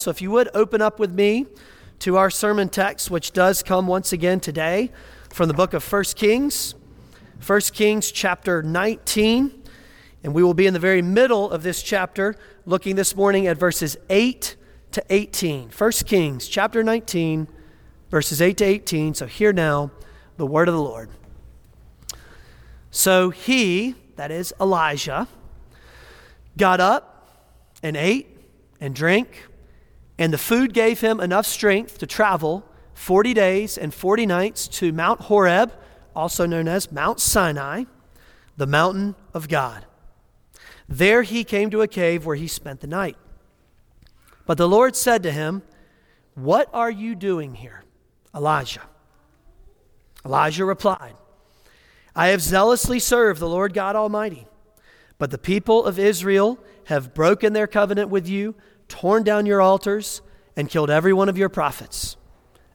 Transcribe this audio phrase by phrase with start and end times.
[0.00, 1.46] So if you would open up with me
[1.98, 4.92] to our sermon text, which does come once again today
[5.28, 6.76] from the book of 1 Kings,
[7.44, 9.60] 1 Kings chapter 19.
[10.22, 13.56] And we will be in the very middle of this chapter, looking this morning at
[13.56, 14.54] verses 8
[14.92, 15.70] to 18.
[15.70, 17.48] 1 Kings chapter 19,
[18.08, 19.14] verses 8 to 18.
[19.14, 19.90] So hear now
[20.36, 21.10] the word of the Lord.
[22.92, 25.26] So he, that is Elijah,
[26.56, 27.50] got up
[27.82, 28.38] and ate
[28.80, 29.47] and drank
[30.18, 34.92] and the food gave him enough strength to travel 40 days and 40 nights to
[34.92, 35.72] Mount Horeb,
[36.16, 37.84] also known as Mount Sinai,
[38.56, 39.86] the mountain of God.
[40.88, 43.16] There he came to a cave where he spent the night.
[44.46, 45.62] But the Lord said to him,
[46.34, 47.84] What are you doing here,
[48.34, 48.82] Elijah?
[50.24, 51.14] Elijah replied,
[52.16, 54.48] I have zealously served the Lord God Almighty,
[55.18, 58.56] but the people of Israel have broken their covenant with you
[58.88, 60.22] torn down your altars,
[60.56, 62.16] and killed every one of your prophets.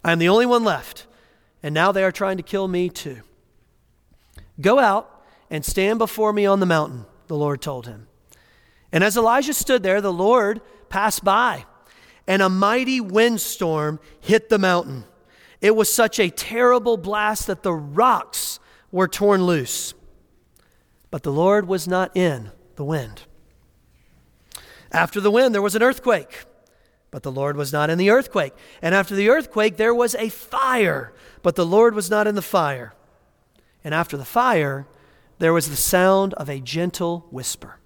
[0.04, 1.06] I am the only one left,
[1.62, 3.22] and now they are trying to kill me too.
[4.62, 8.08] Go out and stand before me on the mountain, the Lord told him.
[8.92, 11.66] And as Elijah stood there, the Lord passed by,
[12.28, 15.06] and a mighty windstorm hit the mountain.
[15.60, 18.60] It was such a terrible blast that the rocks
[18.92, 19.94] were torn loose.
[21.10, 23.24] But the Lord was not in the wind.
[24.94, 26.46] After the wind, there was an earthquake,
[27.10, 28.54] but the Lord was not in the earthquake.
[28.82, 32.42] And after the earthquake, there was a fire, but the Lord was not in the
[32.44, 32.94] fire.
[33.84, 34.88] And after the fire,
[35.40, 37.80] there was the sound of a gentle whisper.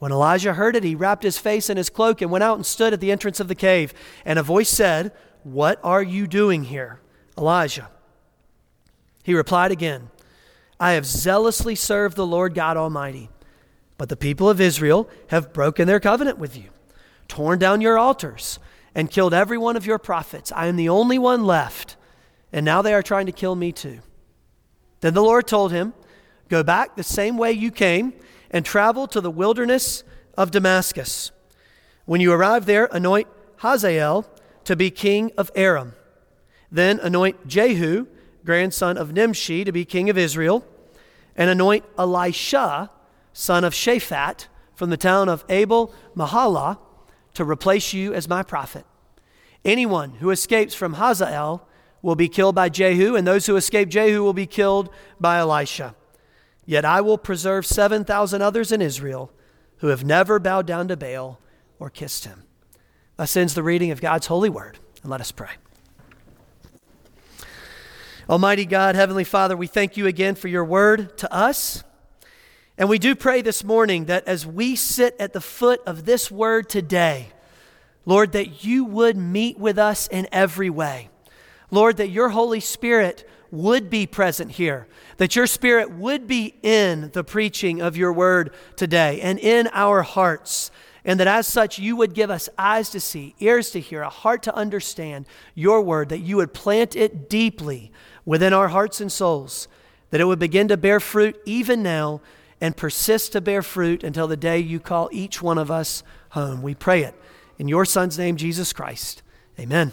[0.00, 2.66] When Elijah heard it, he wrapped his face in his cloak and went out and
[2.66, 3.94] stood at the entrance of the cave.
[4.24, 5.12] And a voice said,
[5.44, 7.00] What are you doing here,
[7.38, 7.88] Elijah?
[9.22, 10.10] He replied again,
[10.80, 13.30] I have zealously served the Lord God Almighty.
[14.02, 16.70] But the people of Israel have broken their covenant with you,
[17.28, 18.58] torn down your altars,
[18.96, 20.50] and killed every one of your prophets.
[20.50, 21.94] I am the only one left,
[22.52, 24.00] and now they are trying to kill me too.
[25.02, 25.94] Then the Lord told him,
[26.48, 28.12] Go back the same way you came
[28.50, 30.02] and travel to the wilderness
[30.36, 31.30] of Damascus.
[32.04, 33.28] When you arrive there, anoint
[33.58, 34.26] Hazael
[34.64, 35.94] to be king of Aram.
[36.72, 38.08] Then anoint Jehu,
[38.44, 40.66] grandson of Nimshi, to be king of Israel,
[41.36, 42.90] and anoint Elisha
[43.32, 46.78] son of Shaphat, from the town of Abel Meholah,
[47.34, 48.84] to replace you as my prophet.
[49.64, 51.66] Anyone who escapes from Hazael
[52.02, 55.94] will be killed by Jehu, and those who escape Jehu will be killed by Elisha.
[56.66, 59.32] Yet I will preserve 7,000 others in Israel
[59.78, 61.40] who have never bowed down to Baal
[61.78, 62.44] or kissed him.
[63.16, 65.50] Thus ends the reading of God's holy word, and let us pray.
[68.28, 71.84] Almighty God, Heavenly Father, we thank you again for your word to us.
[72.78, 76.30] And we do pray this morning that as we sit at the foot of this
[76.30, 77.28] word today,
[78.06, 81.10] Lord, that you would meet with us in every way.
[81.70, 84.88] Lord, that your Holy Spirit would be present here,
[85.18, 90.02] that your Spirit would be in the preaching of your word today and in our
[90.02, 90.70] hearts,
[91.04, 94.08] and that as such you would give us eyes to see, ears to hear, a
[94.08, 97.92] heart to understand your word, that you would plant it deeply
[98.24, 99.68] within our hearts and souls,
[100.10, 102.22] that it would begin to bear fruit even now
[102.62, 106.62] and persist to bear fruit until the day you call each one of us home.
[106.62, 107.14] We pray it
[107.58, 109.20] in your Son's name, Jesus Christ.
[109.58, 109.90] Amen.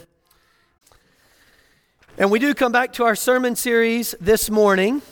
[2.16, 5.02] And we do come back to our sermon series this morning.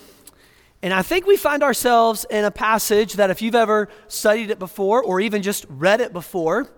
[0.82, 4.60] And I think we find ourselves in a passage that, if you've ever studied it
[4.60, 6.70] before or even just read it before,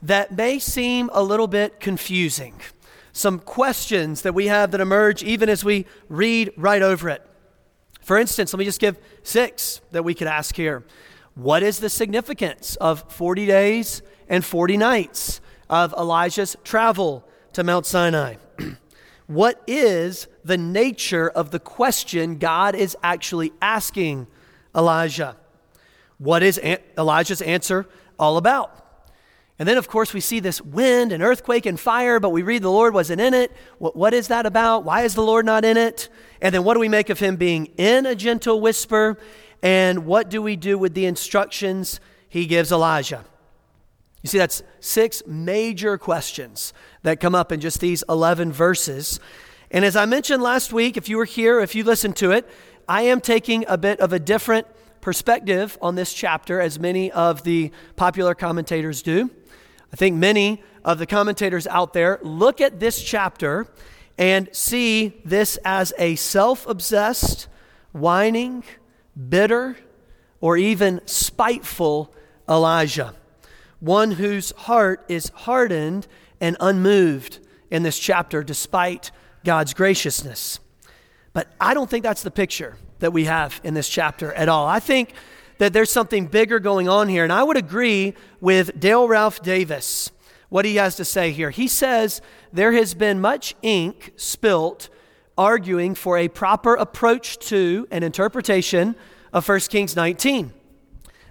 [0.00, 2.54] that may seem a little bit confusing.
[3.12, 7.28] Some questions that we have that emerge even as we read right over it.
[8.02, 10.84] For instance, let me just give six that we could ask here.
[11.34, 15.40] What is the significance of 40 days and 40 nights
[15.70, 18.36] of Elijah's travel to Mount Sinai?
[19.26, 24.26] what is the nature of the question God is actually asking
[24.74, 25.36] Elijah?
[26.18, 26.58] What is
[26.98, 27.86] Elijah's answer
[28.18, 28.81] all about?
[29.58, 32.62] And then, of course, we see this wind and earthquake and fire, but we read
[32.62, 33.52] the Lord wasn't in it.
[33.78, 34.84] What, what is that about?
[34.84, 36.08] Why is the Lord not in it?
[36.40, 39.18] And then, what do we make of him being in a gentle whisper?
[39.62, 43.24] And what do we do with the instructions he gives Elijah?
[44.22, 46.72] You see, that's six major questions
[47.02, 49.20] that come up in just these 11 verses.
[49.70, 52.48] And as I mentioned last week, if you were here, if you listened to it,
[52.88, 54.66] I am taking a bit of a different
[55.00, 59.30] perspective on this chapter, as many of the popular commentators do.
[59.92, 63.66] I think many of the commentators out there look at this chapter
[64.18, 67.48] and see this as a self obsessed,
[67.92, 68.64] whining,
[69.28, 69.76] bitter,
[70.40, 72.12] or even spiteful
[72.48, 73.14] Elijah.
[73.80, 76.06] one whose heart is hardened
[76.40, 79.10] and unmoved in this chapter despite
[79.44, 80.60] God's graciousness.
[81.32, 84.68] But I don't think that's the picture that we have in this chapter at all.
[84.68, 85.14] I think
[85.62, 87.22] that there's something bigger going on here.
[87.22, 90.10] And I would agree with Dale Ralph Davis,
[90.48, 91.50] what he has to say here.
[91.50, 92.20] He says
[92.52, 94.88] there has been much ink spilt
[95.38, 98.96] arguing for a proper approach to an interpretation
[99.32, 100.52] of 1 Kings 19.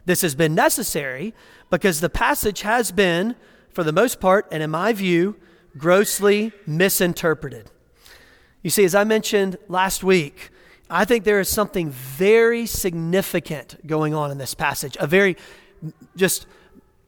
[0.06, 1.34] This has been necessary
[1.70, 3.36] because the passage has been,
[3.74, 5.36] for the most part, and in my view,
[5.78, 7.70] grossly misinterpreted.
[8.64, 10.52] You see, as I mentioned last week,
[10.94, 15.38] I think there is something very significant going on in this passage, a very
[16.18, 16.46] just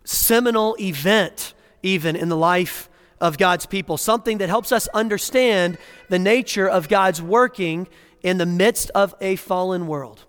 [0.05, 1.53] seminal event,
[1.83, 2.89] even in the life
[3.19, 5.77] of God's people, something that helps us understand
[6.07, 7.89] the nature of God's working
[8.21, 10.23] in the midst of a fallen world.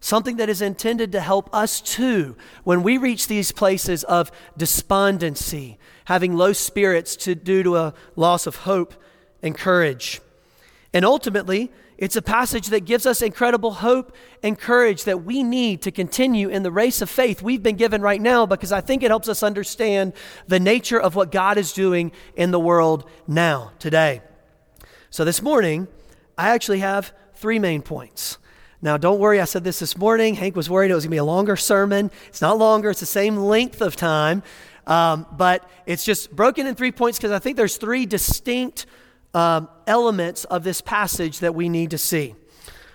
[0.00, 5.78] Something that is intended to help us too when we reach these places of despondency,
[6.04, 8.94] having low spirits to, due to a loss of hope
[9.42, 10.20] and courage.
[10.92, 11.70] And ultimately,
[12.00, 16.48] it's a passage that gives us incredible hope and courage that we need to continue
[16.48, 19.28] in the race of faith we've been given right now because I think it helps
[19.28, 20.14] us understand
[20.48, 24.22] the nature of what God is doing in the world now, today.
[25.10, 25.88] So this morning,
[26.38, 28.38] I actually have three main points.
[28.80, 30.36] Now, don't worry, I said this this morning.
[30.36, 32.10] Hank was worried it was going to be a longer sermon.
[32.28, 34.42] It's not longer, it's the same length of time,
[34.86, 38.86] um, but it's just broken in three points because I think there's three distinct
[39.34, 42.34] um, elements of this passage that we need to see.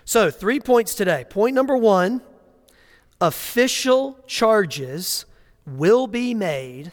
[0.03, 1.25] So, three points today.
[1.29, 2.21] Point number one
[3.21, 5.25] official charges
[5.65, 6.91] will be made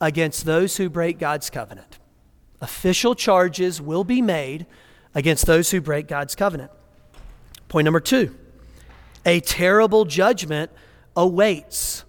[0.00, 1.98] against those who break God's covenant.
[2.60, 4.66] Official charges will be made
[5.14, 6.70] against those who break God's covenant.
[7.68, 8.34] Point number two
[9.24, 10.70] a terrible judgment
[11.16, 12.04] awaits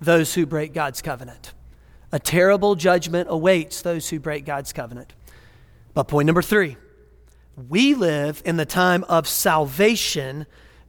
[0.00, 1.52] those who break God's covenant.
[2.12, 5.14] A terrible judgment awaits those who break God's covenant.
[5.94, 6.76] But point number three
[7.68, 10.46] we live in the time of salvation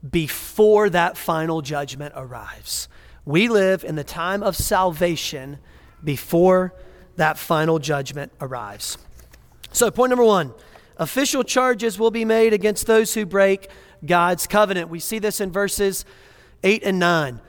[0.07, 2.87] before that final judgment arrives.
[3.25, 5.59] We live in the time of salvation
[6.03, 6.73] before
[7.17, 8.97] that final judgment arrives.
[9.71, 10.53] So, point number one
[10.97, 13.69] official charges will be made against those who break
[14.05, 14.89] God's covenant.
[14.89, 16.05] We see this in verses
[16.63, 17.41] 8 and 9.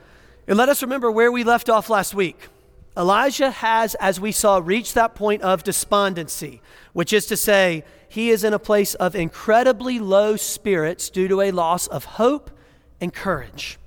[0.48, 2.48] And let us remember where we left off last week.
[2.97, 6.61] Elijah has, as we saw, reached that point of despondency,
[6.93, 11.41] which is to say, he is in a place of incredibly low spirits due to
[11.41, 12.50] a loss of hope
[13.00, 13.79] and courage.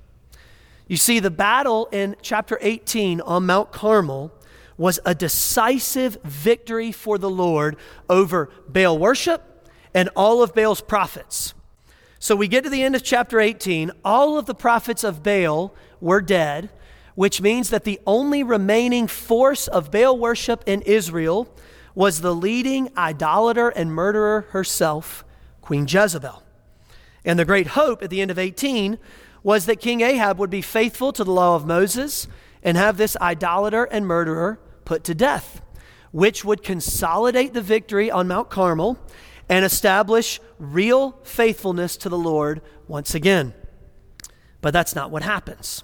[0.88, 4.32] You see, the battle in chapter 18 on Mount Carmel
[4.76, 7.76] was a decisive victory for the Lord
[8.10, 11.54] over Baal worship and all of Baal's prophets.
[12.18, 13.92] So we get to the end of chapter 18.
[14.04, 16.70] All of the prophets of Baal were dead
[17.16, 21.48] which means that the only remaining force of Baal worship in Israel
[21.96, 25.24] was the leading idolater and murderer herself,
[25.62, 26.42] Queen Jezebel.
[27.24, 28.98] And the great hope at the end of 18
[29.42, 32.28] was that King Ahab would be faithful to the law of Moses
[32.62, 35.62] and have this idolater and murderer put to death,
[36.12, 38.98] which would consolidate the victory on Mount Carmel
[39.48, 43.54] and establish real faithfulness to the Lord once again.
[44.60, 45.82] But that's not what happens.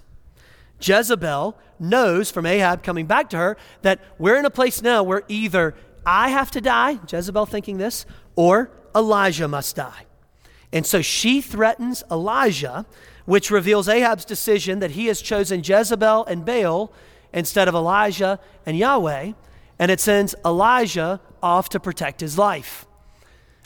[0.83, 5.23] Jezebel knows from Ahab coming back to her that we're in a place now where
[5.29, 5.75] either
[6.05, 8.05] I have to die, Jezebel thinking this,
[8.37, 10.07] or Elijah must die.
[10.73, 12.87] And so she threatens Elijah,
[13.25, 16.93] which reveals Ahab's decision that he has chosen Jezebel and Baal
[17.33, 19.33] instead of Elijah and Yahweh,
[19.79, 22.87] and it sends Elijah off to protect his life.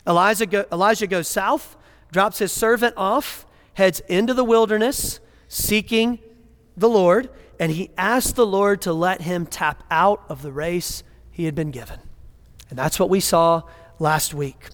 [0.05, 1.75] Elijah, go, Elijah goes south,
[2.11, 6.19] drops his servant off, heads into the wilderness, seeking
[6.77, 7.29] the Lord,
[7.59, 11.55] and he asked the Lord to let him tap out of the race he had
[11.55, 11.99] been given.
[12.69, 13.63] And that's what we saw
[13.99, 14.69] last week.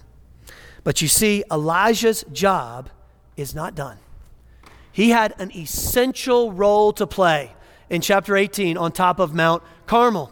[0.84, 2.90] But you see, Elijah's job
[3.36, 3.98] is not done.
[4.92, 7.52] He had an essential role to play
[7.88, 10.30] in chapter 18 on top of Mount Carmel.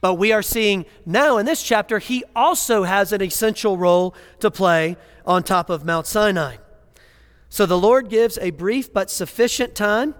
[0.00, 4.50] But we are seeing now in this chapter, he also has an essential role to
[4.50, 6.56] play on top of Mount Sinai.
[7.48, 10.14] So the Lord gives a brief but sufficient time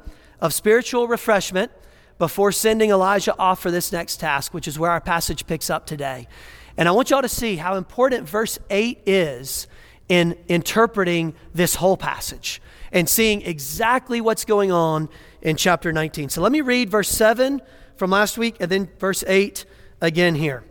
[0.44, 1.72] of spiritual refreshment
[2.18, 5.86] before sending Elijah off for this next task, which is where our passage picks up
[5.86, 6.28] today.
[6.76, 9.66] And I want y'all to see how important verse 8 is
[10.06, 12.60] in interpreting this whole passage
[12.92, 15.08] and seeing exactly what's going on
[15.40, 16.28] in chapter 19.
[16.28, 17.62] So let me read verse 7
[17.96, 19.64] from last week and then verse 8
[20.02, 20.62] again here.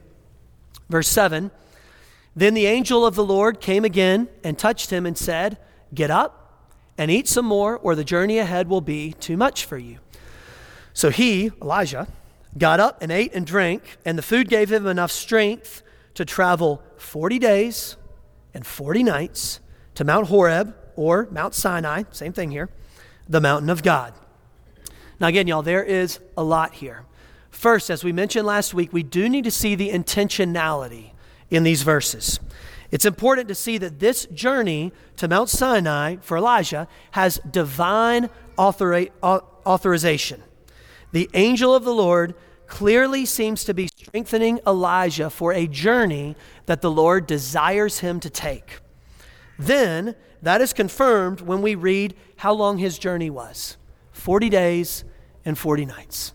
[0.87, 1.49] Verse 7
[2.35, 5.57] Then the angel of the Lord came again and touched him and said,
[5.95, 6.42] Get up
[6.97, 9.99] and eat some more, or the journey ahead will be too much for you.
[10.93, 12.07] So he, Elijah,
[12.57, 15.81] got up and ate and drank, and the food gave him enough strength
[16.13, 17.97] to travel 40 days
[18.53, 19.59] and 40 nights
[19.95, 22.69] to Mount Horeb or Mount Sinai, same thing here,
[23.27, 24.13] the mountain of God.
[25.19, 27.05] Now, again, y'all, there is a lot here.
[27.49, 31.11] First, as we mentioned last week, we do need to see the intentionality
[31.49, 32.39] in these verses.
[32.93, 39.09] It's important to see that this journey to Mount Sinai for Elijah has divine authori-
[39.23, 40.43] authorization.
[41.11, 42.35] The angel of the Lord
[42.67, 46.35] clearly seems to be strengthening Elijah for a journey
[46.67, 48.79] that the Lord desires him to take.
[49.57, 53.75] Then, that is confirmed when we read how long his journey was
[54.11, 55.03] 40 days
[55.43, 56.33] and 40 nights.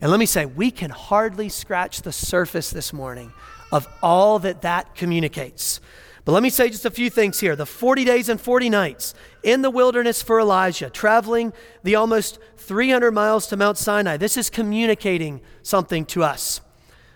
[0.00, 3.32] And let me say, we can hardly scratch the surface this morning
[3.72, 5.80] of all that that communicates.
[6.24, 7.56] But let me say just a few things here.
[7.56, 11.52] The 40 days and 40 nights in the wilderness for Elijah, traveling
[11.82, 14.16] the almost 300 miles to Mount Sinai.
[14.16, 16.60] This is communicating something to us.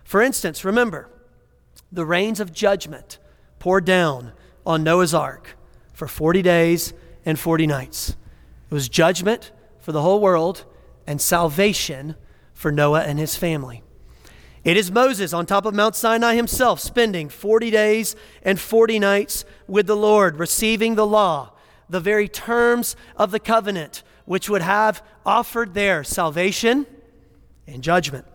[0.03, 1.09] For instance, remember,
[1.93, 3.19] the rains of judgment
[3.61, 4.33] poured down
[4.65, 5.57] on Noah's ark
[5.93, 6.93] for 40 days
[7.25, 8.17] and 40 nights.
[8.71, 10.65] It was judgment for the whole world
[11.07, 12.17] and salvation
[12.55, 13.85] for Noah and his family.
[14.67, 19.45] It is Moses on top of Mount Sinai himself, spending 40 days and 40 nights
[19.69, 21.53] with the Lord, receiving the law,
[21.89, 26.85] the very terms of the covenant, which would have offered there salvation
[27.69, 28.27] and judgment.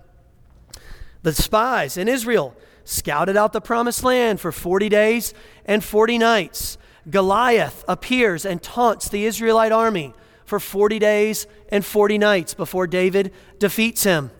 [1.22, 5.34] The spies in Israel scouted out the promised land for 40 days
[5.66, 6.78] and 40 nights.
[7.10, 10.14] Goliath appears and taunts the Israelite army
[10.46, 14.32] for 40 days and 40 nights before David defeats him.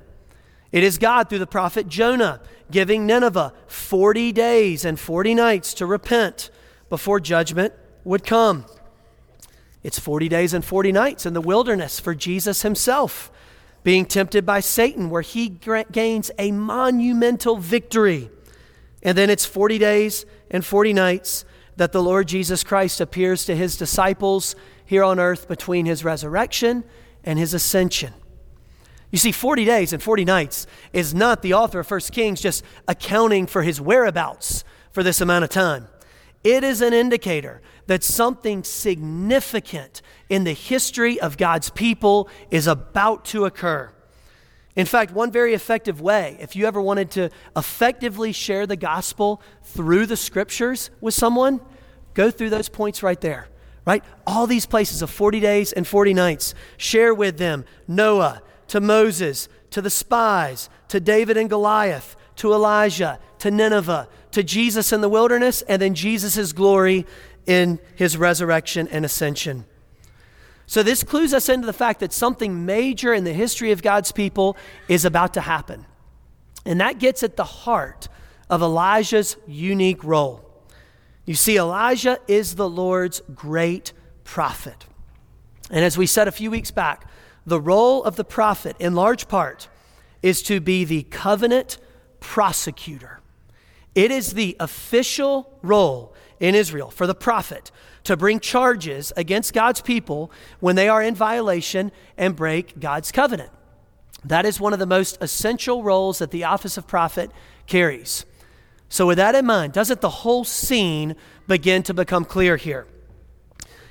[0.72, 5.86] It is God through the prophet Jonah giving Nineveh 40 days and 40 nights to
[5.86, 6.50] repent
[6.90, 7.74] before judgment
[8.04, 8.66] would come.
[9.84, 13.32] It's 40 days and 40 nights in the wilderness for Jesus himself,
[13.84, 18.30] being tempted by Satan, where he gains a monumental victory.
[19.04, 21.46] And then it's 40 days and 40 nights
[21.78, 26.84] that the Lord Jesus Christ appears to his disciples here on earth between his resurrection
[27.24, 28.14] and his ascension.
[29.12, 32.64] You see, 40 days and 40 nights is not the author of 1 Kings just
[32.88, 35.88] accounting for his whereabouts for this amount of time.
[36.44, 43.26] It is an indicator that something significant in the history of God's people is about
[43.26, 43.92] to occur.
[44.76, 49.42] In fact, one very effective way, if you ever wanted to effectively share the gospel
[49.64, 51.60] through the scriptures with someone,
[52.14, 53.50] go through those points right there,
[53.86, 54.04] right?
[54.26, 56.56] All these places of 40 days and 40 nights.
[56.78, 58.42] Share with them Noah,
[58.72, 64.94] to Moses, to the spies, to David and Goliath, to Elijah, to Nineveh, to Jesus
[64.94, 67.06] in the wilderness, and then Jesus' glory
[67.46, 69.66] in his resurrection and ascension.
[70.68, 74.14] So, this clues us into the fact that something major in the history of God's
[74.14, 74.56] people
[74.88, 75.86] is about to happen.
[76.66, 78.08] And that gets at the heart
[78.50, 80.50] of Elijah's unique role.
[81.26, 83.92] You see, Elijah is the Lord's great
[84.24, 84.86] prophet.
[85.70, 87.11] And as we said a few weeks back,
[87.46, 89.68] the role of the prophet, in large part,
[90.22, 91.78] is to be the covenant
[92.20, 93.20] prosecutor.
[93.96, 97.72] It is the official role in Israel for the prophet
[98.04, 103.52] to bring charges against God's people when they are in violation and break God's covenant.
[104.24, 107.32] That is one of the most essential roles that the office of prophet
[107.68, 108.26] carries.
[108.90, 111.16] So, with that in mind, doesn't the whole scene
[111.48, 112.88] begin to become clear here?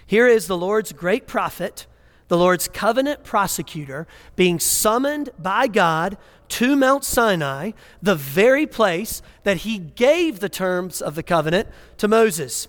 [0.07, 1.87] Here is the Lord's great prophet
[2.31, 4.07] the Lord's covenant prosecutor,
[4.37, 6.17] being summoned by God
[6.51, 11.69] to Mount Sinai, the very place that he gave the terms of the covenant
[11.99, 12.69] to Moses.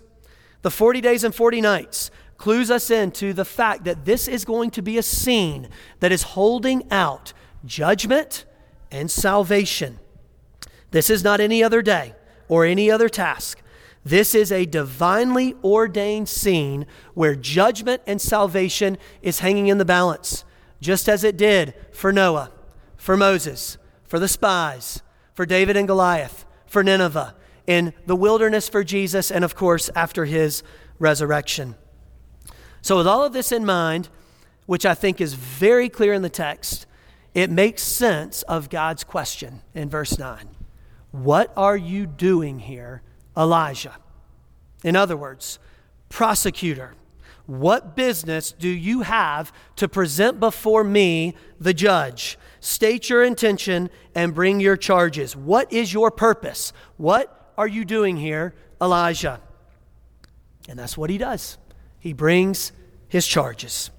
[0.63, 4.71] The 40 days and 40 nights clues us into the fact that this is going
[4.71, 7.31] to be a scene that is holding out
[7.63, 8.45] judgment
[8.89, 9.99] and salvation.
[10.89, 12.15] This is not any other day
[12.47, 13.61] or any other task.
[14.03, 20.43] This is a divinely ordained scene where judgment and salvation is hanging in the balance,
[20.79, 22.51] just as it did for Noah,
[22.97, 25.01] for Moses, for the spies,
[25.33, 27.35] for David and Goliath, for Nineveh,
[27.67, 30.63] in the wilderness for Jesus, and of course, after his
[30.97, 31.75] resurrection.
[32.81, 34.09] So, with all of this in mind,
[34.65, 36.87] which I think is very clear in the text,
[37.35, 40.49] it makes sense of God's question in verse 9
[41.11, 43.03] What are you doing here?
[43.37, 43.95] Elijah.
[44.83, 45.59] In other words,
[46.09, 46.93] prosecutor,
[47.45, 52.37] what business do you have to present before me, the judge?
[52.59, 55.35] State your intention and bring your charges.
[55.35, 56.71] What is your purpose?
[56.97, 59.41] What are you doing here, Elijah?
[60.69, 61.57] And that's what he does.
[61.99, 62.71] He brings
[63.07, 63.91] his charges.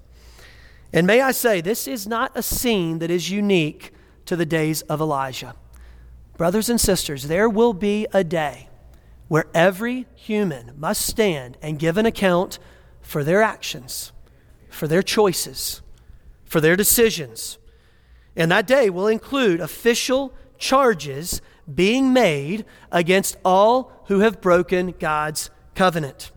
[0.91, 3.93] And may I say, this is not a scene that is unique
[4.25, 5.55] to the days of Elijah.
[6.37, 8.69] Brothers and sisters, there will be a day
[9.27, 12.59] where every human must stand and give an account
[13.01, 14.11] for their actions,
[14.69, 15.81] for their choices,
[16.43, 17.57] for their decisions.
[18.35, 21.41] And that day will include official charges
[21.73, 26.31] being made against all who have broken God's covenant,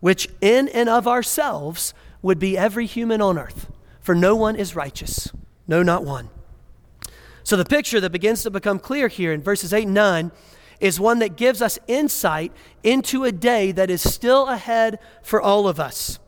[0.00, 3.70] which in and of ourselves would be every human on earth,
[4.00, 5.32] for no one is righteous,
[5.66, 6.30] no, not one.
[7.42, 10.32] So the picture that begins to become clear here in verses 8 and 9
[10.80, 15.68] is one that gives us insight into a day that is still ahead for all
[15.68, 16.18] of us.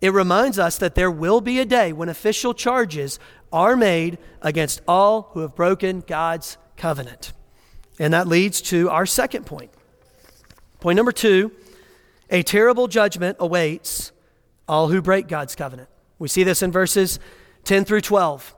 [0.00, 3.18] It reminds us that there will be a day when official charges
[3.52, 7.32] are made against all who have broken God's covenant.
[7.98, 9.70] And that leads to our second point.
[10.80, 11.52] Point number two
[12.30, 14.12] a terrible judgment awaits
[14.66, 15.88] all who break God's covenant.
[16.18, 17.18] We see this in verses
[17.64, 18.54] 10 through 12.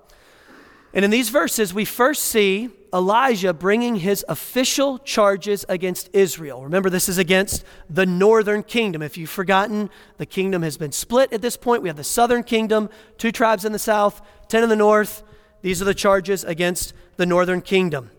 [0.94, 6.62] And in these verses, we first see Elijah bringing his official charges against Israel.
[6.62, 9.02] Remember, this is against the northern kingdom.
[9.02, 11.83] If you've forgotten, the kingdom has been split at this point.
[11.83, 12.88] We have the southern kingdom,
[13.19, 15.23] two tribes in the south, 10 in the north.
[15.62, 18.11] These are the charges against the northern kingdom.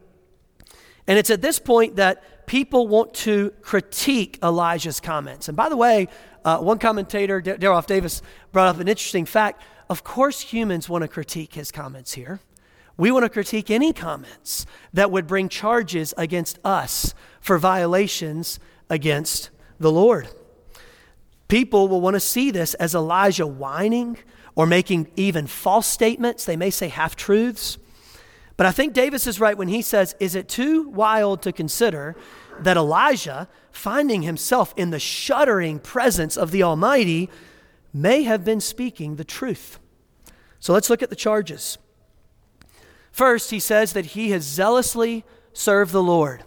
[1.07, 5.47] And it's at this point that people want to critique Elijah's comments.
[5.47, 6.07] And by the way,
[6.43, 8.21] uh, one commentator, Daryl Davis,
[8.51, 9.61] brought up an interesting fact.
[9.89, 12.41] Of course, humans want to critique his comments here.
[12.97, 19.51] We want to critique any comments that would bring charges against us for violations against
[19.79, 20.27] the Lord.
[21.47, 24.17] People will want to see this as Elijah whining
[24.55, 26.43] or making even false statements.
[26.43, 27.77] They may say half truths.
[28.57, 32.15] But I think Davis is right when he says, Is it too wild to consider
[32.59, 37.29] that Elijah, finding himself in the shuddering presence of the Almighty,
[37.93, 39.77] may have been speaking the truth?
[40.59, 41.77] So let's look at the charges.
[43.11, 45.23] First, he says that he has zealously
[45.53, 46.43] served the Lord.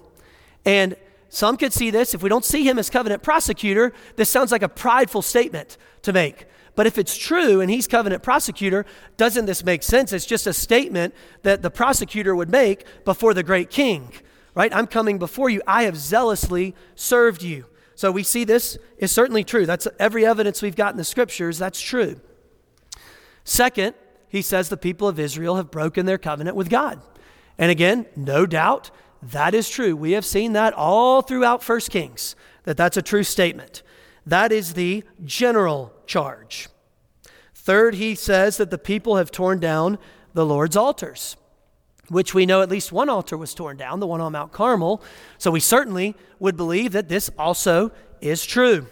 [0.65, 0.97] And
[1.29, 2.15] some could see this.
[2.15, 6.13] If we don't see him as covenant prosecutor, this sounds like a prideful statement to
[6.13, 6.47] make.
[6.75, 10.13] But if it's true and he's covenant prosecutor, doesn't this make sense?
[10.13, 14.13] It's just a statement that the prosecutor would make before the great king,
[14.55, 14.75] right?
[14.75, 15.63] I'm coming before you.
[15.67, 17.67] I have zealously served you.
[17.97, 19.67] So we see this is certainly true.
[19.67, 21.59] That's every evidence we've got in the scriptures.
[21.59, 22.21] That's true.
[23.45, 23.95] Second,
[24.31, 27.03] he says the people of Israel have broken their covenant with God.
[27.59, 28.91] And again, no doubt
[29.23, 29.95] that is true.
[29.95, 33.83] We have seen that all throughout First Kings, that that's a true statement.
[34.25, 36.69] That is the general charge.
[37.55, 39.99] Third, he says that the people have torn down
[40.33, 41.37] the Lord's altars,
[42.09, 45.03] which we know at least one altar was torn down, the one on Mount Carmel.
[45.37, 48.87] So we certainly would believe that this also is true.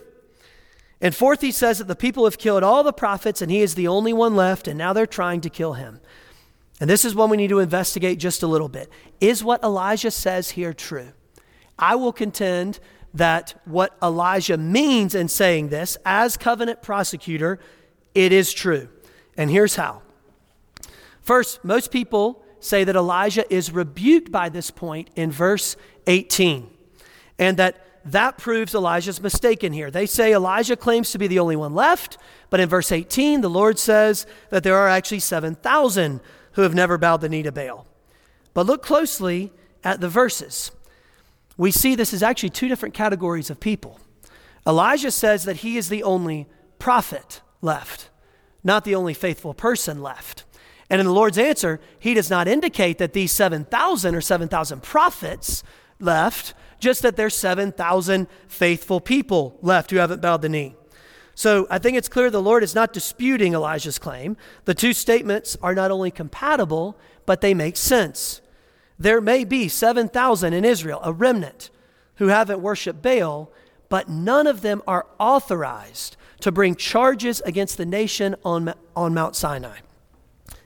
[1.00, 3.74] And fourth, he says that the people have killed all the prophets and he is
[3.74, 6.00] the only one left, and now they're trying to kill him.
[6.80, 8.90] And this is one we need to investigate just a little bit.
[9.20, 11.12] Is what Elijah says here true?
[11.78, 12.80] I will contend
[13.14, 17.58] that what Elijah means in saying this, as covenant prosecutor,
[18.14, 18.88] it is true.
[19.36, 20.02] And here's how.
[21.20, 26.70] First, most people say that Elijah is rebuked by this point in verse 18,
[27.38, 29.90] and that that proves Elijah's mistaken here.
[29.90, 32.18] They say Elijah claims to be the only one left,
[32.50, 36.20] but in verse 18, the Lord says that there are actually 7,000
[36.52, 37.86] who have never bowed the knee to Baal.
[38.54, 39.52] But look closely
[39.84, 40.70] at the verses.
[41.56, 44.00] We see this is actually two different categories of people.
[44.66, 46.46] Elijah says that he is the only
[46.78, 48.10] prophet left,
[48.62, 50.44] not the only faithful person left.
[50.90, 55.62] And in the Lord's answer, he does not indicate that these 7,000 or 7,000 prophets
[56.00, 60.74] left, just that there's 7,000 faithful people left who haven't bowed the knee.
[61.34, 64.36] So I think it's clear the Lord is not disputing Elijah's claim.
[64.64, 68.40] The two statements are not only compatible, but they make sense.
[68.98, 71.70] There may be 7,000 in Israel, a remnant,
[72.16, 73.52] who haven't worshiped Baal,
[73.88, 79.36] but none of them are authorized to bring charges against the nation on, on Mount
[79.36, 79.78] Sinai.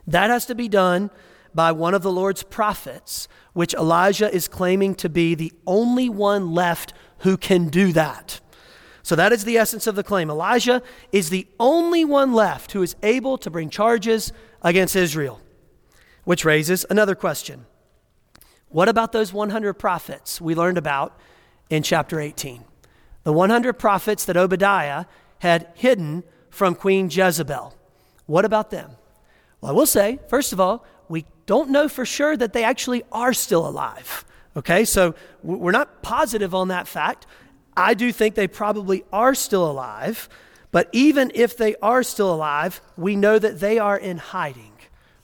[0.06, 1.10] That has to be done
[1.54, 6.52] by one of the Lord's prophets, which Elijah is claiming to be the only one
[6.52, 8.40] left who can do that.
[9.02, 10.30] So that is the essence of the claim.
[10.30, 15.40] Elijah is the only one left who is able to bring charges against Israel,
[16.24, 17.66] which raises another question.
[18.68, 21.18] What about those 100 prophets we learned about
[21.68, 22.64] in chapter 18?
[23.24, 25.04] The 100 prophets that Obadiah
[25.40, 27.76] had hidden from Queen Jezebel.
[28.26, 28.92] What about them?
[29.60, 30.84] Well, I will say, first of all,
[31.46, 34.24] don't know for sure that they actually are still alive.
[34.56, 37.26] Okay, so we're not positive on that fact.
[37.76, 40.28] I do think they probably are still alive,
[40.70, 44.72] but even if they are still alive, we know that they are in hiding,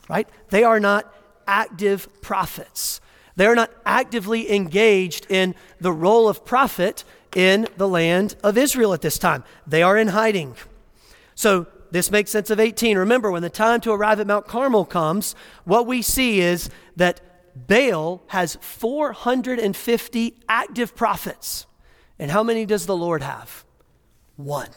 [0.09, 0.29] right?
[0.49, 1.15] They are not
[1.47, 3.01] active prophets.
[3.37, 7.05] They're not actively engaged in the role of prophet
[7.37, 9.45] in the land of Israel at this time.
[9.67, 10.57] They are in hiding.
[11.35, 12.99] So this makes sense of 18.
[12.99, 17.21] Remember, when the time to arrive at Mount Carmel comes, what we see is that
[17.67, 21.67] Baal has 450 active prophets.
[22.19, 23.65] And how many does the Lord have?
[24.37, 24.69] One.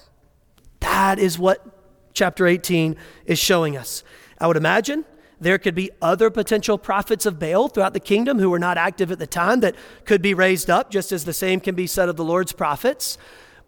[0.80, 1.66] That is what
[2.14, 2.96] chapter 18
[3.26, 4.04] is showing us.
[4.40, 5.06] I would imagine
[5.40, 9.12] there could be other potential prophets of Baal throughout the kingdom who were not active
[9.12, 12.10] at the time that could be raised up, just as the same can be said
[12.10, 13.18] of the Lord's prophets.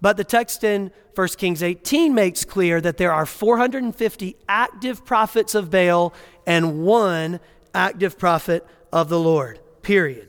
[0.04, 5.56] But the text in 1 Kings 18 makes clear that there are 450 active prophets
[5.56, 6.14] of Baal
[6.46, 7.40] and one
[7.74, 10.28] active prophet of the Lord, period.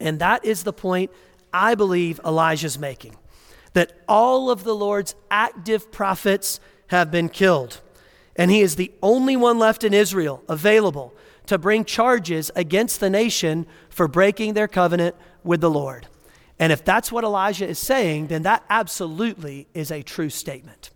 [0.00, 1.10] And that is the point
[1.52, 3.14] I believe Elijah's making
[3.74, 7.82] that all of the Lord's active prophets have been killed.
[8.36, 13.10] And he is the only one left in Israel available to bring charges against the
[13.10, 16.06] nation for breaking their covenant with the Lord.
[16.58, 20.90] And if that's what Elijah is saying, then that absolutely is a true statement.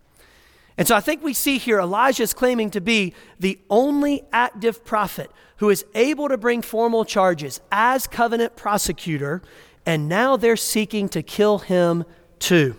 [0.76, 4.84] And so I think we see here Elijah is claiming to be the only active
[4.84, 9.42] prophet who is able to bring formal charges as covenant prosecutor,
[9.86, 12.04] and now they're seeking to kill him
[12.38, 12.76] too.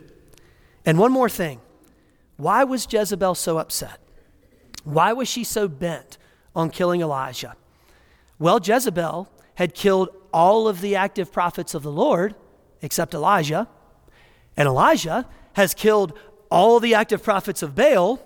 [0.86, 1.62] And one more thing
[2.36, 4.00] why was Jezebel so upset?
[4.84, 6.18] Why was she so bent
[6.56, 7.56] on killing Elijah?
[8.40, 12.36] Well, Jezebel had killed all of the active prophets of the Lord
[12.84, 13.68] except Elijah.
[14.56, 16.14] And Elijah has killed
[16.52, 18.24] all the active prophets of Baal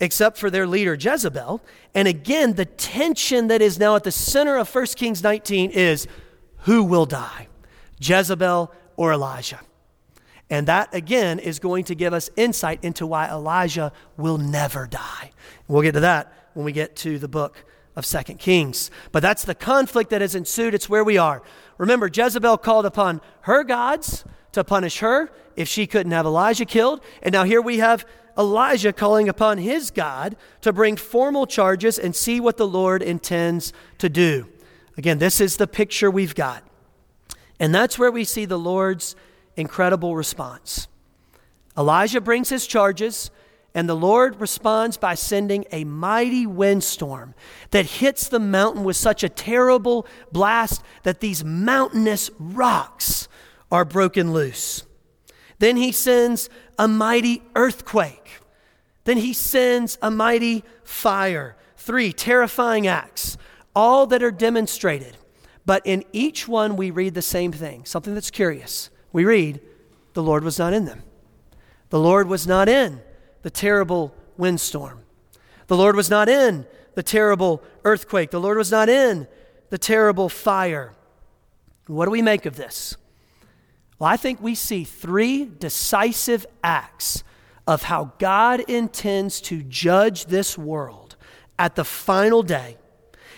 [0.00, 1.60] except for their leader Jezebel.
[1.94, 6.08] And again, the tension that is now at the center of 1 Kings 19 is
[6.64, 7.48] who will die,
[8.00, 9.60] Jezebel or Elijah?
[10.48, 15.30] And that, again, is going to give us insight into why Elijah will never die.
[15.68, 18.90] We'll get to that when we get to the book of Second Kings.
[19.12, 20.74] But that's the conflict that has ensued.
[20.74, 21.42] It's where we are.
[21.80, 27.00] Remember, Jezebel called upon her gods to punish her if she couldn't have Elijah killed.
[27.22, 28.04] And now here we have
[28.36, 33.72] Elijah calling upon his God to bring formal charges and see what the Lord intends
[33.96, 34.46] to do.
[34.98, 36.62] Again, this is the picture we've got.
[37.58, 39.16] And that's where we see the Lord's
[39.56, 40.86] incredible response.
[41.78, 43.30] Elijah brings his charges.
[43.74, 47.34] And the Lord responds by sending a mighty windstorm
[47.70, 53.28] that hits the mountain with such a terrible blast that these mountainous rocks
[53.70, 54.82] are broken loose.
[55.60, 58.40] Then he sends a mighty earthquake.
[59.04, 61.56] Then he sends a mighty fire.
[61.76, 63.36] Three terrifying acts,
[63.74, 65.16] all that are demonstrated.
[65.64, 68.90] But in each one, we read the same thing something that's curious.
[69.12, 69.60] We read,
[70.14, 71.04] the Lord was not in them.
[71.90, 73.00] The Lord was not in
[73.42, 75.00] the terrible windstorm.
[75.66, 78.30] The Lord was not in the terrible earthquake.
[78.30, 79.28] The Lord was not in
[79.70, 80.92] the terrible fire.
[81.86, 82.96] What do we make of this?
[83.98, 87.22] Well, I think we see three decisive acts
[87.66, 91.16] of how God intends to judge this world
[91.58, 92.78] at the final day,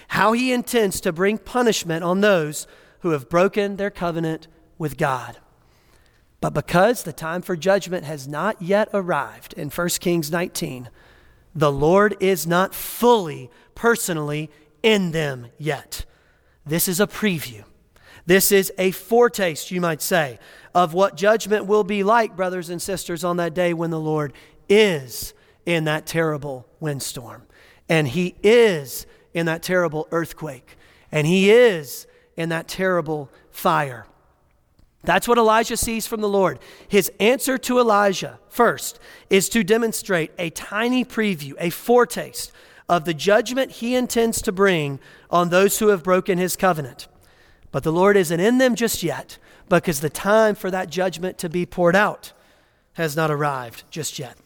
[0.09, 2.67] how he intends to bring punishment on those
[3.01, 4.47] who have broken their covenant
[4.79, 5.39] with God.
[6.43, 10.91] But because the time for judgment has not yet arrived in 1 Kings 19,
[11.55, 14.51] the Lord is not fully, personally
[14.83, 16.05] in them yet.
[16.67, 17.63] This is a preview.
[18.27, 20.41] This is a foretaste, you might say,
[20.75, 24.33] of what judgment will be like, brothers and sisters, on that day when the Lord
[24.69, 27.47] is in that terrible windstorm.
[27.89, 30.77] And He is in that terrible earthquake.
[31.13, 34.07] And He is in that terrible fire.
[35.05, 36.59] That's what Elijah sees from the Lord.
[36.87, 42.53] His answer to Elijah, first, is to demonstrate a tiny preview, a foretaste
[42.89, 47.09] of the judgment he intends to bring on those who have broken his covenant.
[47.73, 49.39] But the Lord isn't in them just yet
[49.69, 52.33] because the time for that judgment to be poured out
[52.95, 54.37] has not arrived just yet.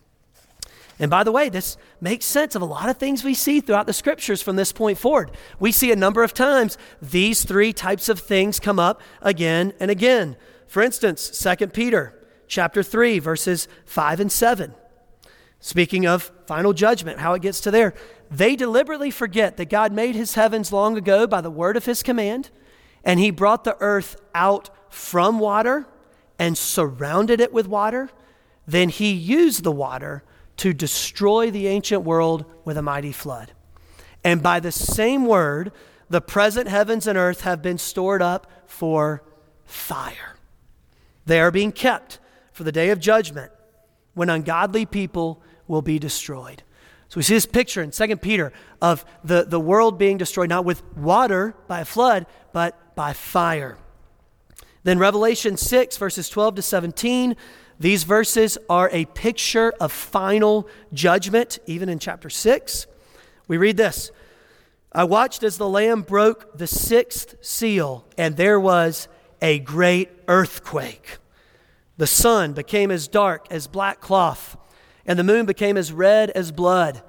[0.98, 3.87] And by the way, this makes sense of a lot of things we see throughout
[3.87, 5.30] the scriptures from this point forward.
[5.61, 9.90] We see a number of times these three types of things come up again and
[9.90, 10.37] again.
[10.66, 14.74] For instance, 2 Peter chapter 3 verses 5 and 7.
[15.61, 17.94] Speaking of final judgment, how it gets to there.
[18.30, 22.02] They deliberately forget that God made his heavens long ago by the word of his
[22.02, 22.50] command,
[23.04, 25.87] and he brought the earth out from water
[26.38, 28.11] and surrounded it with water.
[28.66, 30.22] Then he used the water
[30.59, 33.53] to destroy the ancient world with a mighty flood.
[34.25, 35.73] And by the same word,
[36.09, 39.23] the present heavens and earth have been stored up for
[39.64, 40.37] fire.
[41.27, 42.19] They are being kept
[42.53, 43.53] for the day of judgment
[44.14, 46.62] when ungodly people will be destroyed.
[47.09, 50.64] So we see this picture in 2 Peter of the, the world being destroyed not
[50.64, 53.77] with water by a flood, but by fire.
[54.87, 57.35] Then Revelation 6, verses 12 to 17,
[57.81, 62.87] these verses are a picture of final judgment, even in chapter 6.
[63.49, 64.12] We read this
[64.92, 69.09] I watched as the Lamb broke the sixth seal, and there was
[69.42, 71.18] a great earthquake.
[71.96, 74.57] The sun became as dark as black cloth,
[75.05, 77.03] and the moon became as red as blood.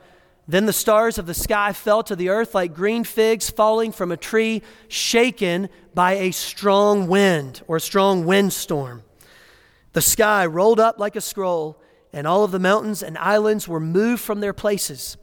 [0.47, 4.11] Then the stars of the sky fell to the earth like green figs falling from
[4.11, 9.03] a tree shaken by a strong wind or a strong windstorm.
[9.91, 11.81] The sky rolled up like a scroll,
[12.13, 15.17] and all of the mountains and islands were moved from their places.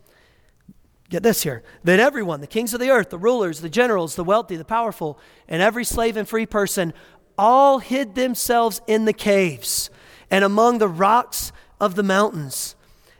[1.08, 1.62] Get this here.
[1.82, 5.18] Then everyone, the kings of the earth, the rulers, the generals, the wealthy, the powerful,
[5.48, 6.92] and every slave and free person,
[7.38, 9.90] all hid themselves in the caves
[10.30, 12.76] and among the rocks of the mountains.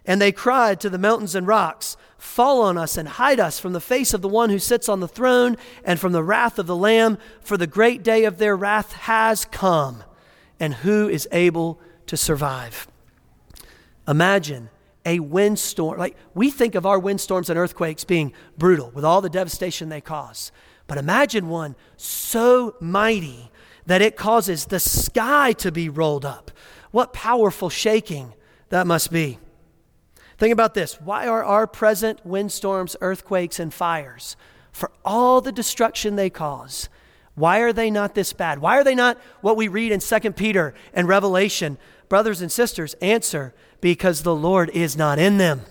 [0.06, 3.74] And they cried to the mountains and rocks, Fall on us and hide us from
[3.74, 6.66] the face of the one who sits on the throne and from the wrath of
[6.66, 10.02] the Lamb, for the great day of their wrath has come.
[10.58, 12.88] And who is able to survive?
[14.08, 14.70] Imagine
[15.04, 15.98] a windstorm.
[15.98, 20.00] Like we think of our windstorms and earthquakes being brutal with all the devastation they
[20.00, 20.50] cause.
[20.86, 23.50] But imagine one so mighty
[23.86, 26.50] that it causes the sky to be rolled up.
[26.90, 28.32] What powerful shaking
[28.70, 29.38] that must be.
[30.38, 31.00] Think about this.
[31.00, 34.36] Why are our present windstorms, earthquakes, and fires,
[34.72, 36.88] for all the destruction they cause,
[37.34, 38.60] why are they not this bad?
[38.60, 41.78] Why are they not what we read in 2 Peter and Revelation?
[42.08, 45.62] Brothers and sisters, answer because the Lord is not in them.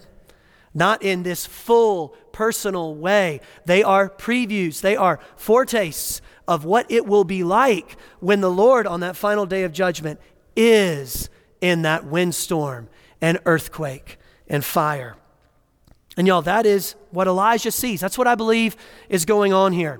[0.73, 3.39] Not in this full personal way.
[3.65, 8.85] They are previews, they are foretastes of what it will be like when the Lord,
[8.85, 10.19] on that final day of judgment,
[10.55, 11.29] is
[11.61, 12.89] in that windstorm
[13.21, 15.15] and earthquake and fire.
[16.17, 17.99] And y'all, that is what Elijah sees.
[17.99, 18.75] That's what I believe
[19.09, 19.99] is going on here.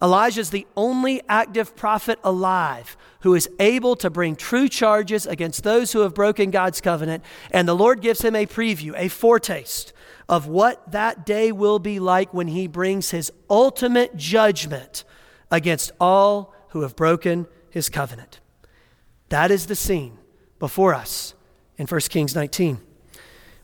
[0.00, 5.64] Elijah is the only active prophet alive who is able to bring true charges against
[5.64, 7.24] those who have broken God's covenant.
[7.50, 9.92] And the Lord gives him a preview, a foretaste
[10.28, 15.02] of what that day will be like when he brings his ultimate judgment
[15.50, 18.40] against all who have broken his covenant.
[19.30, 20.18] That is the scene
[20.58, 21.34] before us
[21.76, 22.80] in 1 Kings 19,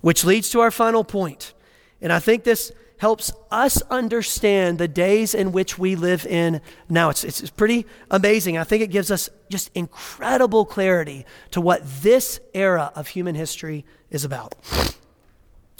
[0.05, 1.55] which leads to our final point.
[2.03, 7.09] And I think this helps us understand the days in which we live in now.
[7.09, 8.59] It's, it's, pretty amazing.
[8.59, 13.87] I think it gives us just incredible clarity to what this era of human history
[14.11, 14.55] is about.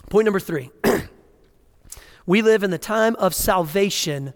[0.09, 0.71] Point number three
[2.27, 4.33] we live in the time of salvation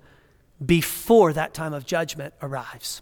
[0.65, 3.01] before that time of judgment arrives.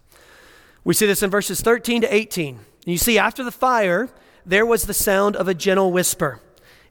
[0.85, 2.61] We see this in verses 13 to 18.
[2.85, 4.09] You see, after the fire,
[4.45, 6.41] there was the sound of a gentle whisper.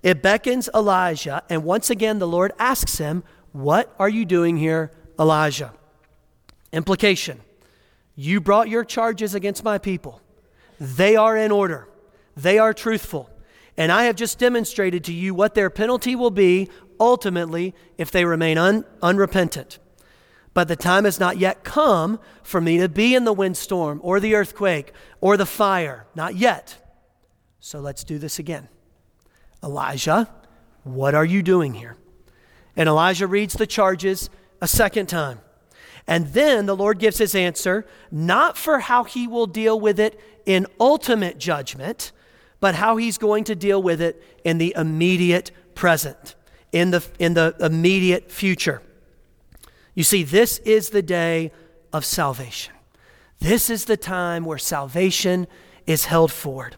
[0.05, 4.91] It beckons Elijah, and once again the Lord asks him, What are you doing here,
[5.19, 5.73] Elijah?
[6.71, 7.41] Implication
[8.15, 10.21] You brought your charges against my people.
[10.79, 11.89] They are in order,
[12.37, 13.31] they are truthful.
[13.77, 18.25] And I have just demonstrated to you what their penalty will be ultimately if they
[18.25, 19.79] remain un- unrepentant.
[20.53, 24.19] But the time has not yet come for me to be in the windstorm or
[24.19, 26.05] the earthquake or the fire.
[26.13, 26.77] Not yet.
[27.59, 28.69] So let's do this again.
[29.65, 30.29] Elijah,
[30.83, 31.97] what are you doing here?
[32.75, 34.29] And Elijah reads the charges
[34.61, 35.39] a second time.
[36.07, 40.19] And then the Lord gives his answer, not for how he will deal with it
[40.45, 42.11] in ultimate judgment,
[42.59, 46.35] but how he's going to deal with it in the immediate present,
[46.71, 48.83] in the, in the immediate future.
[49.95, 51.51] You see, this is the day
[51.91, 52.73] of salvation.
[53.39, 55.47] This is the time where salvation
[55.87, 56.75] is held forward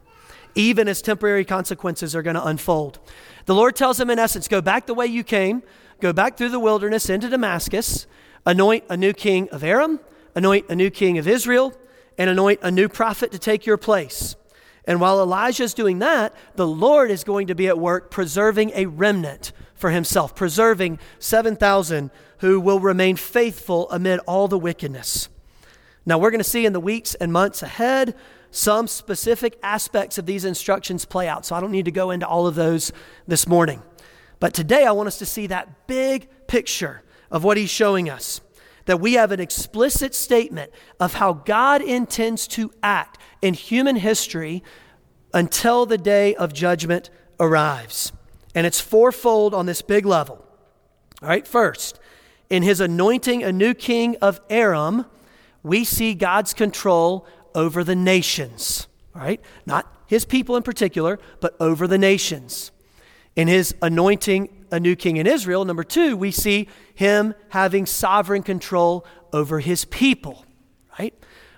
[0.58, 3.00] even as temporary consequences are going to unfold.
[3.46, 5.64] The Lord tells him, in essence, go back the way you came,
[6.02, 8.08] go back through the wilderness into Damascus,
[8.46, 10.00] anoint a new king of Aram,
[10.36, 11.74] anoint a new king of Israel,
[12.18, 14.36] and anoint a new prophet to take your place.
[14.86, 18.72] And while Elijah is doing that, the Lord is going to be at work preserving
[18.74, 25.30] a remnant for himself, preserving 7,000 who will remain faithful amid all the wickedness.
[26.06, 28.16] Now, we're going to see in the weeks and months ahead
[28.58, 31.46] some specific aspects of these instructions play out.
[31.46, 32.92] So I don't need to go into all of those
[33.28, 33.82] this morning.
[34.40, 38.42] But today I want us to see that big picture of what he's showing us.
[38.86, 44.64] That we have an explicit statement of how God intends to act in human history
[45.34, 48.12] until the day of judgment arrives.
[48.56, 50.44] And it's fourfold on this big level.
[51.22, 52.00] All right, first,
[52.50, 55.06] in his anointing a new king of Aram,
[55.64, 59.42] we see God's control over the nations, all right?
[59.66, 62.72] Not his people in particular, but over the nations.
[63.36, 68.44] In his anointing a new king in Israel, number two, we see him having sovereign
[68.44, 70.46] control over his people,
[70.98, 71.14] right?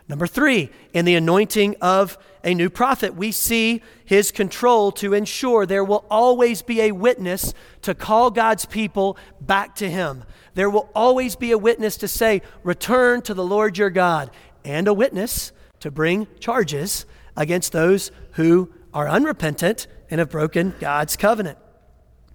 [0.07, 5.65] Number three, in the anointing of a new prophet, we see his control to ensure
[5.65, 10.23] there will always be a witness to call God's people back to him.
[10.55, 14.31] There will always be a witness to say, Return to the Lord your God,
[14.65, 21.15] and a witness to bring charges against those who are unrepentant and have broken God's
[21.15, 21.57] covenant.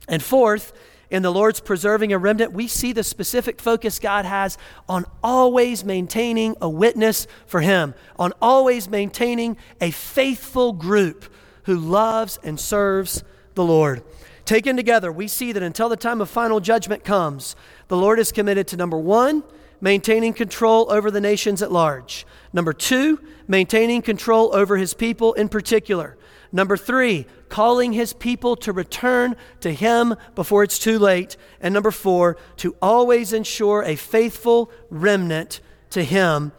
[0.08, 0.72] And fourth,
[1.10, 5.84] in the Lord's preserving a remnant, we see the specific focus God has on always
[5.84, 11.24] maintaining a witness for Him, on always maintaining a faithful group
[11.64, 13.22] who loves and serves
[13.54, 14.02] the Lord.
[14.44, 17.56] Taken together, we see that until the time of final judgment comes,
[17.88, 19.42] the Lord is committed to number one,
[19.84, 22.26] maintaining control over the nations at large.
[22.54, 26.16] Number two, maintaining control over his people in particular.
[26.50, 31.36] Number three, calling his people to return to him before it's too late.
[31.60, 36.52] And number four, to always ensure a faithful remnant to him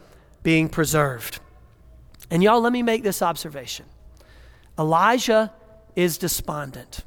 [0.43, 1.39] being preserved.
[2.29, 3.87] And y'all, let me make this observation
[4.77, 5.51] Elijah
[5.95, 7.03] is despondent,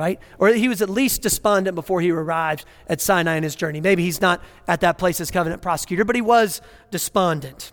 [0.00, 0.18] right?
[0.38, 3.82] Or he was at least despondent before he arrived at Sinai in his journey.
[3.82, 7.70] Maybe he's not at that place as covenant prosecutor, but he was despondent.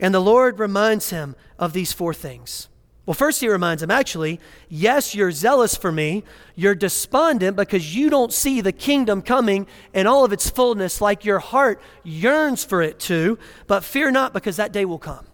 [0.00, 2.68] And the Lord reminds him of these four things.
[3.06, 6.24] Well, first, he reminds him actually, yes, you're zealous for me.
[6.56, 11.24] You're despondent because you don't see the kingdom coming in all of its fullness like
[11.24, 13.38] your heart yearns for it to.
[13.68, 15.26] But fear not because that day will come.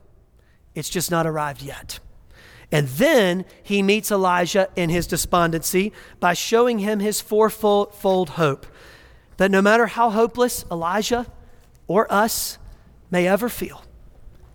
[0.75, 1.99] It's just not arrived yet.
[2.73, 8.67] And then he meets Elijah in his despondency by showing him his fourfold hope
[9.37, 11.27] that no matter how hopeless Elijah
[11.87, 12.59] or us
[13.11, 13.83] may ever feel,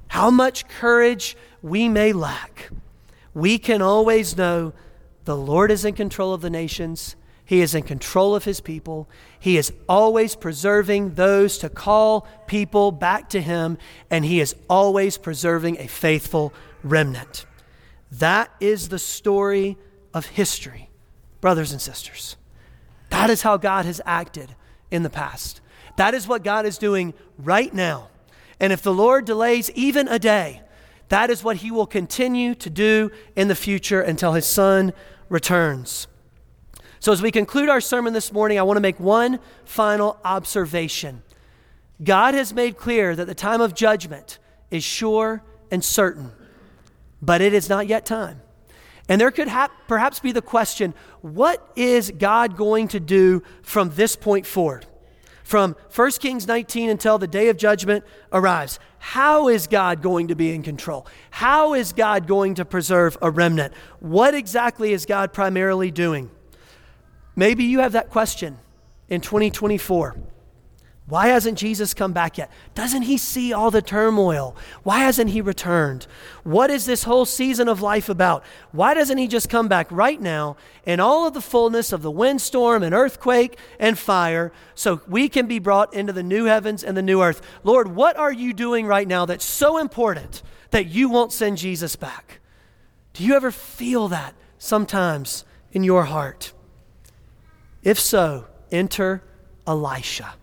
[0.07, 2.69] how much courage we may lack,
[3.33, 4.73] we can always know
[5.23, 7.15] the Lord is in control of the nations.
[7.45, 9.09] He is in control of his people.
[9.39, 13.77] He is always preserving those to call people back to him,
[14.09, 17.45] and he is always preserving a faithful remnant.
[18.11, 19.77] That is the story
[20.13, 20.89] of history,
[21.39, 22.35] brothers and sisters.
[23.09, 24.55] That is how God has acted
[24.89, 25.61] in the past.
[25.97, 28.09] That is what God is doing right now.
[28.59, 30.61] And if the Lord delays even a day,
[31.09, 34.93] that is what he will continue to do in the future until his son
[35.29, 36.07] returns.
[36.99, 41.23] So, as we conclude our sermon this morning, I want to make one final observation.
[42.03, 44.37] God has made clear that the time of judgment
[44.69, 46.31] is sure and certain,
[47.21, 48.41] but it is not yet time.
[49.07, 53.89] And there could ha- perhaps be the question what is God going to do from
[53.91, 54.85] this point forward?
[55.43, 58.79] From 1 Kings 19 until the day of judgment arrives.
[58.99, 61.07] How is God going to be in control?
[61.29, 63.73] How is God going to preserve a remnant?
[63.99, 66.31] What exactly is God primarily doing?
[67.35, 68.59] Maybe you have that question
[69.09, 70.15] in 2024.
[71.11, 72.49] Why hasn't Jesus come back yet?
[72.73, 74.55] Doesn't he see all the turmoil?
[74.83, 76.07] Why hasn't he returned?
[76.45, 78.45] What is this whole season of life about?
[78.71, 82.09] Why doesn't he just come back right now in all of the fullness of the
[82.09, 86.95] windstorm and earthquake and fire so we can be brought into the new heavens and
[86.95, 87.41] the new earth?
[87.65, 91.97] Lord, what are you doing right now that's so important that you won't send Jesus
[91.97, 92.39] back?
[93.11, 95.43] Do you ever feel that sometimes
[95.73, 96.53] in your heart?
[97.83, 99.23] If so, enter
[99.67, 100.35] Elisha.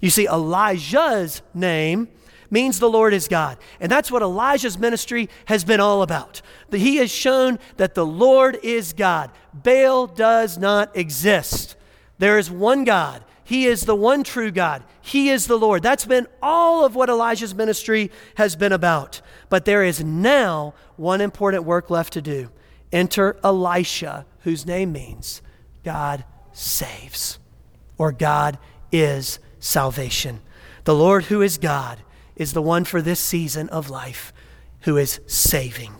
[0.00, 2.08] You see, Elijah's name
[2.50, 3.58] means the Lord is God.
[3.78, 6.42] And that's what Elijah's ministry has been all about.
[6.70, 9.30] He has shown that the Lord is God.
[9.54, 11.76] Baal does not exist.
[12.18, 13.24] There is one God.
[13.44, 14.84] He is the one true God.
[15.00, 15.82] He is the Lord.
[15.82, 19.20] That's been all of what Elijah's ministry has been about.
[19.48, 22.50] But there is now one important work left to do.
[22.92, 25.42] Enter Elisha, whose name means
[25.84, 27.38] God saves,
[27.98, 28.58] or God
[28.92, 30.40] is salvation.
[30.84, 31.98] The Lord, who is God,
[32.34, 34.32] is the one for this season of life
[34.80, 35.94] who is saving.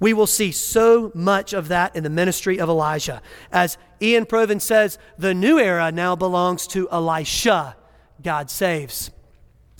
[0.00, 3.20] We will see so much of that in the ministry of Elijah.
[3.50, 7.76] As Iain Provan says, the new era now belongs to Elisha.
[8.22, 9.10] God saves.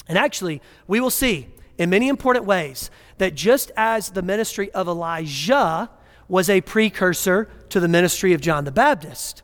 [0.09, 4.89] And actually, we will see in many important ways that just as the ministry of
[4.89, 5.91] Elijah
[6.29, 9.43] was a precursor to the ministry of John the Baptist,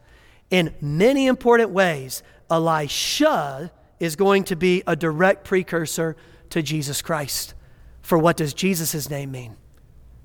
[0.50, 3.70] in many important ways, Elisha
[4.00, 6.16] is going to be a direct precursor
[6.50, 7.54] to Jesus Christ.
[8.02, 9.56] For what does Jesus' name mean?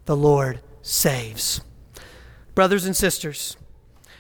[0.06, 1.62] The Lord saves.
[2.56, 3.56] Brothers and sisters,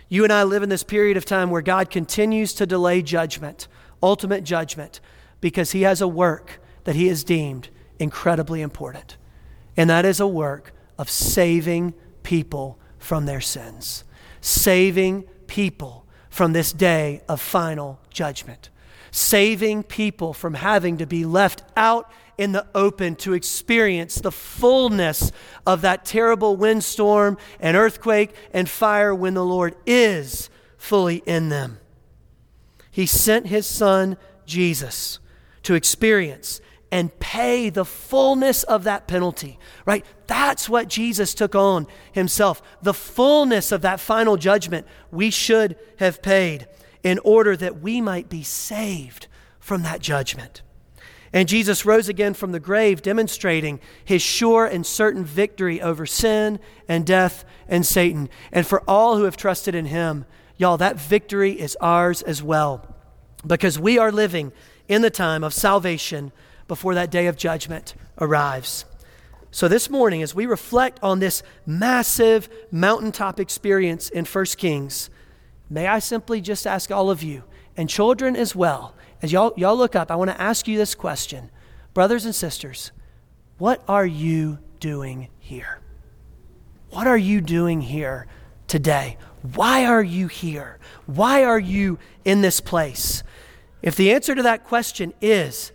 [0.08, 3.68] you and I live in this period of time where God continues to delay judgment,
[4.02, 5.00] ultimate judgment,
[5.41, 7.70] because He has a work that He has deemed
[8.00, 9.18] incredibly important.
[9.76, 11.93] And that is a work of saving
[12.24, 14.04] people from their sins
[14.41, 15.99] saving people
[16.30, 18.69] from this day of final judgment,
[19.11, 25.32] saving people from having to be left out in the open to experience the fullness
[25.67, 31.80] of that terrible windstorm and earthquake and fire when the Lord is fully in them.
[32.89, 35.19] He sent his son, Jesus,
[35.63, 36.61] to experience
[36.91, 40.05] and pay the fullness of that penalty, right?
[40.27, 42.61] That's what Jesus took on himself.
[42.81, 46.67] The fullness of that final judgment we should have paid
[47.03, 49.27] in order that we might be saved
[49.59, 50.61] from that judgment.
[51.31, 56.59] And Jesus rose again from the grave, demonstrating his sure and certain victory over sin
[56.87, 58.29] and death and Satan.
[58.51, 60.25] And for all who have trusted in him,
[60.57, 62.95] y'all, that victory is ours as well.
[63.45, 64.51] Because we are living
[64.87, 66.31] in the time of salvation
[66.70, 68.86] before that day of judgment arrives.
[69.51, 75.09] So, this morning, as we reflect on this massive mountaintop experience in 1 Kings,
[75.70, 77.43] may I simply just ask all of you,
[77.76, 80.95] and children as well, as y'all, y'all look up, I want to ask you this
[80.95, 81.49] question.
[81.93, 82.91] Brothers and sisters,
[83.57, 85.80] what are you doing here?
[86.91, 88.28] What are you doing here
[88.67, 89.17] today?
[89.55, 90.80] Why are you here?
[91.07, 93.24] Why are you in this place?
[93.82, 95.72] If the answer to that question is,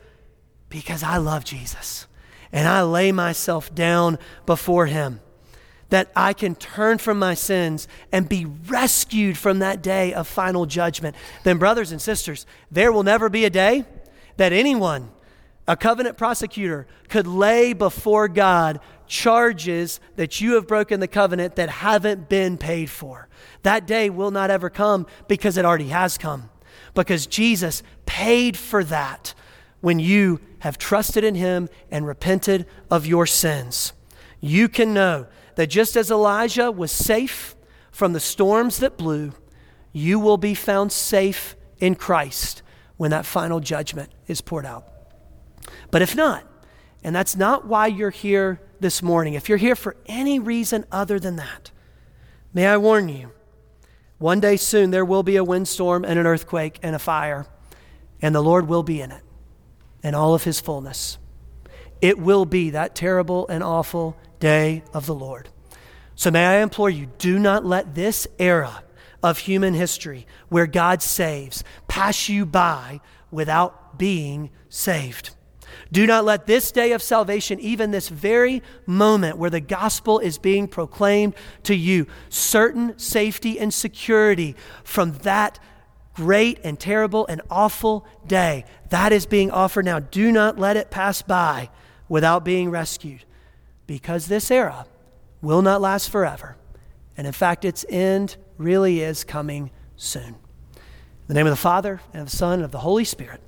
[0.75, 2.09] because I love Jesus
[2.51, 5.21] and I lay myself down before him.
[5.91, 10.67] That I can turn from my sins and be rescued from that day of final
[10.67, 11.15] judgment.
[11.45, 13.85] Then, brothers and sisters, there will never be a day
[14.37, 15.11] that anyone,
[15.69, 21.69] a covenant prosecutor, could lay before God charges that you have broken the covenant that
[21.69, 23.29] haven't been paid for.
[23.63, 26.51] That day will not ever come because it already has come.
[26.95, 29.35] Because Jesus paid for that
[29.85, 33.93] when you have trusted in Him and repented of your sins.
[34.41, 35.27] You can know
[35.57, 37.55] that just as Elijah was safe
[37.91, 39.35] from the storms that blew,
[39.93, 42.63] you will be found safe in Christ
[42.97, 44.89] when that final judgment is poured out.
[45.91, 46.51] But if not,
[47.03, 51.21] and that's not why you're here this morning, if you're here for any reason other
[51.21, 51.73] than that,
[52.55, 53.33] may I warn you,
[54.17, 57.45] one day soon there will be a windstorm and an earthquake and a fire,
[58.23, 59.21] and the Lord will be in it
[60.05, 61.19] and all of his fullness.
[62.01, 65.49] It will be that terrible and awful day of the Lord.
[66.15, 68.85] So may I implore you, do not let this era
[69.23, 73.01] of human history where God saves pass you by
[73.31, 75.31] without being saved.
[75.91, 80.39] Do not let this day of salvation, even this very moment where the gospel is
[80.39, 81.35] being proclaimed
[81.65, 85.59] to you, certain safety and security from that
[86.15, 88.65] great and terrible and awful day.
[88.91, 89.99] That is being offered now.
[89.99, 91.71] Do not let it pass by
[92.09, 93.25] without being rescued
[93.87, 94.87] because this era
[95.43, 96.57] will not last forever.
[97.17, 100.37] And in fact, its end really is coming soon.
[100.75, 103.41] In the name of the Father, and of the Son, and of the Holy Spirit.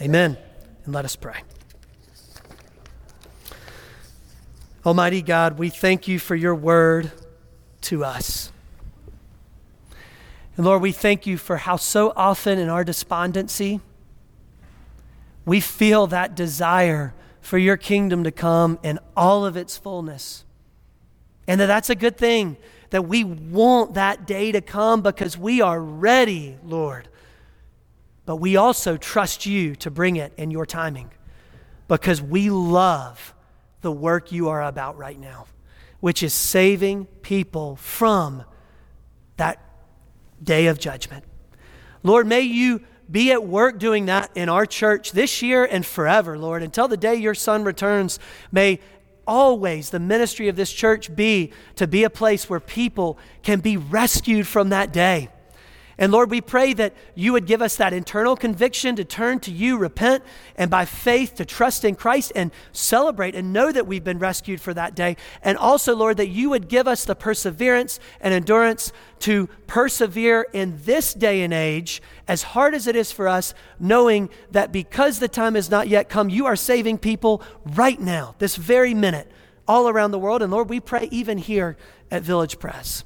[0.00, 0.36] Amen.
[0.84, 1.42] And let us pray.
[4.84, 7.12] Almighty God, we thank you for your word
[7.82, 8.50] to us.
[10.60, 13.80] And Lord, we thank you for how so often in our despondency,
[15.46, 20.44] we feel that desire for your kingdom to come in all of its fullness.
[21.48, 22.58] And that that's a good thing,
[22.90, 27.08] that we want that day to come because we are ready, Lord.
[28.26, 31.10] But we also trust you to bring it in your timing
[31.88, 33.32] because we love
[33.80, 35.46] the work you are about right now,
[36.00, 38.44] which is saving people from
[39.38, 39.58] that
[40.42, 41.24] day of judgment.
[42.02, 46.38] Lord, may you be at work doing that in our church this year and forever,
[46.38, 46.62] Lord.
[46.62, 48.18] Until the day your son returns,
[48.52, 48.80] may
[49.26, 53.76] always the ministry of this church be to be a place where people can be
[53.76, 55.28] rescued from that day.
[56.00, 59.50] And Lord, we pray that you would give us that internal conviction to turn to
[59.50, 60.24] you, repent,
[60.56, 64.62] and by faith to trust in Christ and celebrate and know that we've been rescued
[64.62, 65.18] for that day.
[65.42, 70.80] And also, Lord, that you would give us the perseverance and endurance to persevere in
[70.84, 75.28] this day and age, as hard as it is for us, knowing that because the
[75.28, 79.30] time has not yet come, you are saving people right now, this very minute,
[79.68, 80.40] all around the world.
[80.40, 81.76] And Lord, we pray even here
[82.10, 83.04] at Village Pres.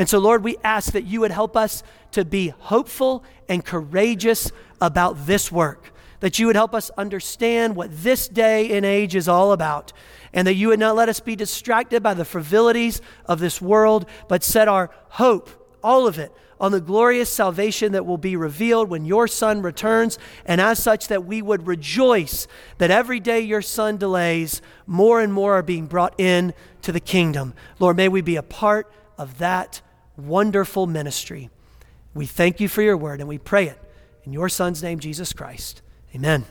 [0.00, 1.82] And so, Lord, we ask that you would help us
[2.12, 7.90] to be hopeful and courageous about this work, that you would help us understand what
[7.92, 9.92] this day and age is all about,
[10.32, 14.06] and that you would not let us be distracted by the frivolities of this world,
[14.26, 15.50] but set our hope,
[15.84, 20.18] all of it, on the glorious salvation that will be revealed when your Son returns,
[20.46, 22.46] and as such, that we would rejoice
[22.78, 27.00] that every day your Son delays, more and more are being brought in to the
[27.00, 27.52] kingdom.
[27.78, 29.82] Lord, may we be a part of that
[30.16, 31.50] wonderful ministry.
[32.14, 33.78] We thank you for your word and we pray it
[34.24, 35.82] in your Son's name, Jesus Christ.
[36.14, 36.44] Amen.